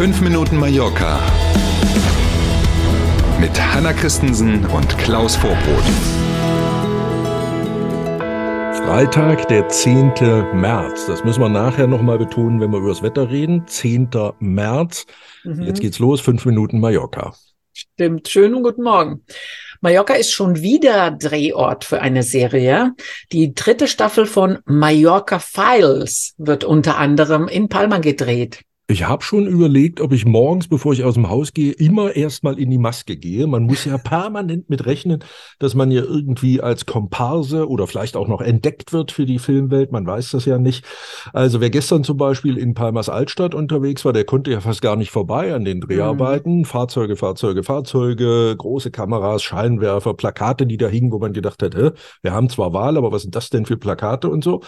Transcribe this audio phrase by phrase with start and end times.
[0.00, 1.20] 5 Minuten Mallorca
[3.38, 5.84] mit Hanna Christensen und Klaus Vorbrot.
[8.78, 10.14] Freitag, der 10.
[10.54, 11.04] März.
[11.04, 13.66] Das müssen wir nachher nochmal betonen, wenn wir über das Wetter reden.
[13.66, 14.08] 10.
[14.38, 15.04] März.
[15.44, 15.64] Mhm.
[15.64, 16.22] Jetzt geht's los.
[16.22, 17.34] 5 Minuten Mallorca.
[17.74, 18.26] Stimmt.
[18.26, 19.26] Schönen guten Morgen.
[19.82, 22.94] Mallorca ist schon wieder Drehort für eine Serie.
[23.32, 28.60] Die dritte Staffel von Mallorca Files wird unter anderem in Palma gedreht.
[28.90, 32.58] Ich habe schon überlegt, ob ich morgens, bevor ich aus dem Haus gehe, immer erstmal
[32.58, 33.46] in die Maske gehe.
[33.46, 35.22] Man muss ja permanent mit rechnen,
[35.60, 39.92] dass man ja irgendwie als Komparse oder vielleicht auch noch entdeckt wird für die Filmwelt.
[39.92, 40.84] Man weiß das ja nicht.
[41.32, 44.96] Also wer gestern zum Beispiel in Palmas Altstadt unterwegs war, der konnte ja fast gar
[44.96, 46.58] nicht vorbei an den Dreharbeiten.
[46.58, 46.64] Mhm.
[46.64, 52.32] Fahrzeuge, Fahrzeuge, Fahrzeuge, große Kameras, Scheinwerfer, Plakate, die da hingen, wo man gedacht hat, wir
[52.32, 54.62] haben zwar Wahl, aber was sind das denn für Plakate und so.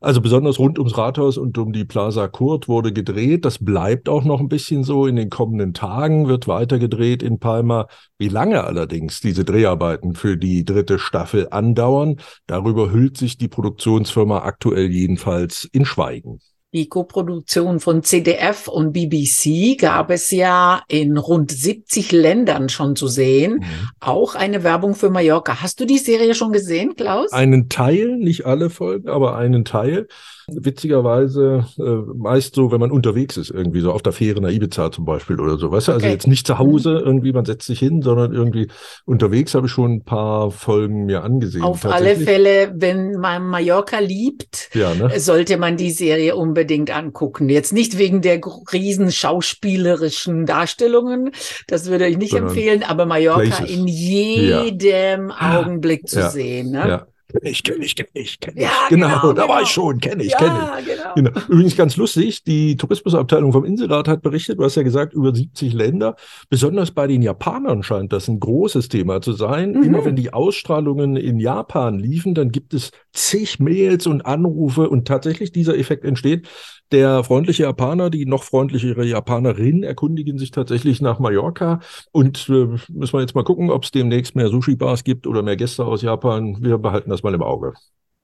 [0.00, 3.44] Also besonders rund ums Rathaus und um die Plaza Kurt wurde gedreht.
[3.44, 5.06] Das bleibt auch noch ein bisschen so.
[5.06, 7.86] In den kommenden Tagen wird weiter gedreht in Palma.
[8.16, 12.16] Wie lange allerdings diese Dreharbeiten für die dritte Staffel andauern,
[12.46, 16.40] darüber hüllt sich die Produktionsfirma aktuell jedenfalls in Schweigen.
[16.74, 23.08] Die Koproduktion von CDF und BBC gab es ja in rund 70 Ländern schon zu
[23.08, 23.60] sehen.
[23.60, 23.88] Mhm.
[24.00, 25.62] Auch eine Werbung für Mallorca.
[25.62, 27.32] Hast du die Serie schon gesehen, Klaus?
[27.32, 30.08] Einen Teil, nicht alle Folgen, aber einen Teil.
[30.50, 34.90] Witzigerweise äh, meist so, wenn man unterwegs ist, irgendwie so auf der Fähre nach Ibiza
[34.90, 35.70] zum Beispiel oder so.
[35.70, 36.12] Weißt du, also okay.
[36.12, 37.06] jetzt nicht zu Hause mhm.
[37.06, 38.68] irgendwie, man setzt sich hin, sondern irgendwie
[39.04, 41.62] unterwegs habe ich schon ein paar Folgen mir angesehen.
[41.62, 45.18] Auf alle Fälle, wenn man Mallorca liebt, ja, ne?
[45.20, 46.57] sollte man die Serie unbedingt
[46.90, 47.48] angucken.
[47.48, 48.40] Jetzt nicht wegen der
[48.72, 51.32] riesen schauspielerischen Darstellungen,
[51.66, 53.70] das würde ich nicht sondern empfehlen, aber Mallorca Places.
[53.70, 55.58] in jedem ja.
[55.58, 56.30] Augenblick zu ja.
[56.30, 56.70] sehen.
[56.70, 56.88] Ne?
[56.88, 57.06] Ja.
[57.30, 58.62] Kenn ich, kenn ich, kenn ich, kenn ich.
[58.62, 59.48] Ja, genau, genau, da genau.
[59.54, 59.88] war ich genau.
[59.88, 60.86] schon, kenne ich, ja, kenne ich.
[60.86, 61.14] Genau.
[61.14, 61.30] genau.
[61.48, 65.74] Übrigens ganz lustig, die Tourismusabteilung vom Inselrat hat berichtet, du hast ja gesagt, über 70
[65.74, 66.16] Länder.
[66.48, 69.72] Besonders bei den Japanern scheint das ein großes Thema zu sein.
[69.72, 69.82] Mhm.
[69.82, 75.06] Immer wenn die Ausstrahlungen in Japan liefen, dann gibt es zig Mails und Anrufe und
[75.06, 76.48] tatsächlich dieser Effekt entsteht.
[76.90, 81.80] Der freundliche Japaner, die noch freundlichere Japanerin erkundigen sich tatsächlich nach Mallorca
[82.12, 85.56] und äh, müssen wir jetzt mal gucken, ob es demnächst mehr Sushi-Bars gibt oder mehr
[85.56, 86.56] Gäste aus Japan.
[86.60, 87.74] Wir behalten das mal im Auge.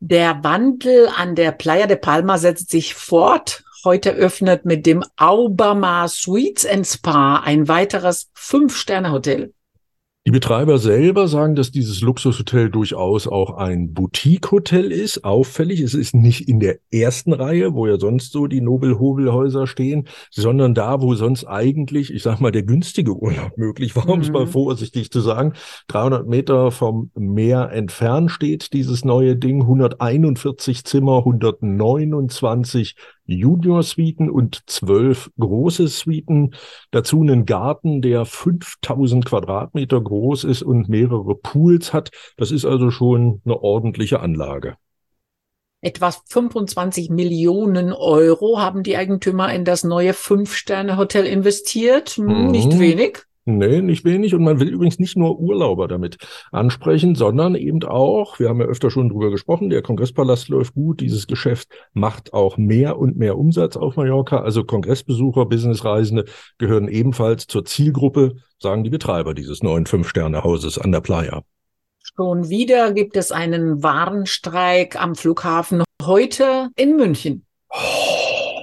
[0.00, 3.62] Der Wandel an der Playa de Palma setzt sich fort.
[3.84, 9.52] Heute öffnet mit dem Aubama Suites and Spa ein weiteres Fünf-Sterne-Hotel.
[10.26, 15.22] Die Betreiber selber sagen, dass dieses Luxushotel durchaus auch ein Boutique-Hotel ist.
[15.22, 20.08] Auffällig, es ist nicht in der ersten Reihe, wo ja sonst so die Nobel-Hobelhäuser stehen,
[20.32, 24.32] sondern da, wo sonst eigentlich, ich sag mal, der günstige Urlaub möglich war, um es
[24.32, 24.50] mal mhm.
[24.50, 25.52] vorsichtig zu sagen.
[25.86, 35.30] 300 Meter vom Meer entfernt steht dieses neue Ding, 141 Zimmer, 129 Junior-Suiten und zwölf
[35.38, 36.54] große Suiten.
[36.90, 42.10] Dazu einen Garten, der 5000 Quadratmeter groß ist und mehrere Pools hat.
[42.36, 44.76] Das ist also schon eine ordentliche Anlage.
[45.82, 52.10] Etwa 25 Millionen Euro haben die Eigentümer in das neue Fünf-Sterne-Hotel investiert.
[52.10, 52.50] Hm, mhm.
[52.50, 53.18] Nicht wenig.
[53.48, 54.34] Nee, nicht wenig.
[54.34, 56.18] Und man will übrigens nicht nur Urlauber damit
[56.50, 61.00] ansprechen, sondern eben auch, wir haben ja öfter schon drüber gesprochen, der Kongresspalast läuft gut,
[61.00, 64.40] dieses Geschäft macht auch mehr und mehr Umsatz auf Mallorca.
[64.40, 66.24] Also Kongressbesucher, Businessreisende
[66.58, 71.42] gehören ebenfalls zur Zielgruppe, sagen die Betreiber dieses neuen Fünf-Sterne-Hauses an der Playa.
[72.16, 77.46] Schon wieder gibt es einen Warenstreik am Flughafen heute in München.
[77.70, 78.56] Oh,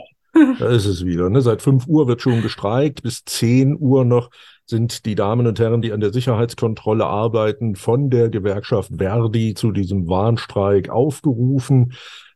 [0.60, 1.30] da ist es wieder.
[1.30, 1.42] Ne?
[1.42, 4.30] Seit fünf Uhr wird schon gestreikt, bis zehn Uhr noch
[4.66, 9.72] sind die Damen und Herren, die an der Sicherheitskontrolle arbeiten, von der Gewerkschaft Verdi zu
[9.72, 11.94] diesem Warnstreik aufgerufen.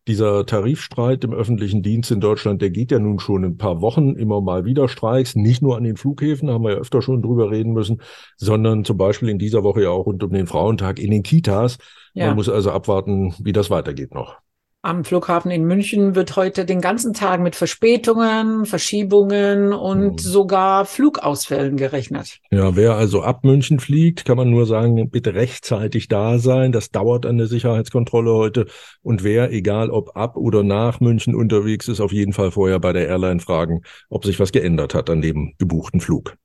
[0.07, 4.15] Dieser Tarifstreit im öffentlichen Dienst in Deutschland, der geht ja nun schon ein paar Wochen
[4.15, 7.51] immer mal wieder Streiks, nicht nur an den Flughäfen, haben wir ja öfter schon drüber
[7.51, 8.01] reden müssen,
[8.37, 11.77] sondern zum Beispiel in dieser Woche ja auch rund um den Frauentag in den Kitas.
[12.13, 12.27] Ja.
[12.27, 14.37] Man muss also abwarten, wie das weitergeht noch.
[14.83, 20.17] Am Flughafen in München wird heute den ganzen Tag mit Verspätungen, Verschiebungen und mhm.
[20.19, 22.37] sogar Flugausfällen gerechnet.
[22.51, 26.71] Ja, wer also ab München fliegt, kann man nur sagen, bitte rechtzeitig da sein.
[26.71, 28.67] Das dauert an der Sicherheitskontrolle heute.
[29.01, 32.93] Und wer, egal ob ab oder nach München unterwegs ist, auf jeden Fall vorher bei
[32.93, 36.35] der Airline fragen, ob sich was geändert hat an dem gebuchten Flug.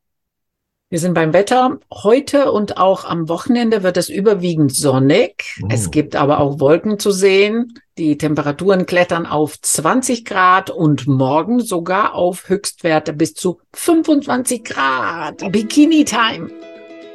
[0.89, 1.79] Wir sind beim Wetter.
[1.91, 5.59] Heute und auch am Wochenende wird es überwiegend sonnig.
[5.63, 5.69] Oh.
[5.71, 7.73] Es gibt aber auch Wolken zu sehen.
[7.99, 15.53] Die Temperaturen klettern auf 20 Grad und morgen sogar auf Höchstwerte bis zu 25 Grad.
[15.53, 16.49] Bikini Time.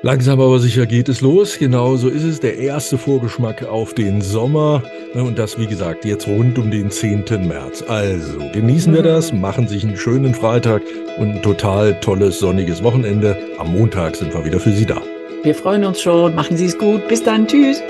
[0.04, 1.58] Langsam aber sicher geht es los.
[1.58, 2.40] Genau so ist es.
[2.42, 4.84] Der erste Vorgeschmack auf den Sommer.
[5.16, 7.26] Und das, wie gesagt, jetzt rund um den 10.
[7.48, 7.84] März.
[7.88, 10.84] Also genießen wir das, machen sich einen schönen Freitag
[11.18, 13.36] und ein total tolles sonniges Wochenende.
[13.58, 15.02] Am Montag sind wir wieder für Sie da.
[15.42, 16.36] Wir freuen uns schon.
[16.36, 17.08] Machen Sie es gut.
[17.08, 17.48] Bis dann.
[17.48, 17.82] Tschüss.